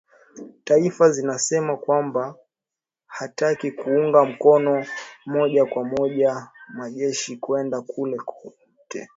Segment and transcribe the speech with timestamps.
[0.63, 2.35] taifa zinasema kwamba
[3.07, 4.85] hataki kuunga mkono
[5.25, 9.09] moja kwa moja majeshi kwenda kule cote